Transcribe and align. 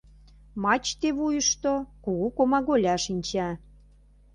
Мачте 0.63 1.07
вуйышто 1.17 1.73
кугу 2.03 2.27
комаголя 2.37 2.95
шинча. 3.03 3.49